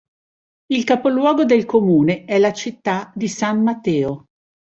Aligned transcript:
Il 0.71 0.83
capoluogo 0.83 1.45
del 1.45 1.65
comune 1.67 2.25
è 2.25 2.39
la 2.39 2.53
città 2.53 3.11
di 3.13 3.27
San 3.27 3.61
Mateo. 3.61 4.23